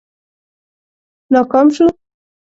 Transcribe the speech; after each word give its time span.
ناکام 1.33 1.67
شو. 1.75 1.87